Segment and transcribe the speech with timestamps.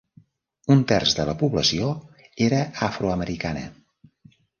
[0.75, 1.89] Un terç de la població
[2.47, 3.63] era afroamericana.